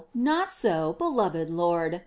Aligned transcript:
not 0.15 0.49
so, 0.51 0.93
beloved 0.93 1.47
Lord! 1.47 1.99